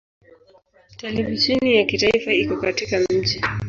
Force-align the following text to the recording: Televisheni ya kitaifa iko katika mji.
Televisheni 0.97 1.75
ya 1.77 1.85
kitaifa 1.85 2.31
iko 2.33 2.57
katika 2.57 2.99
mji. 3.09 3.41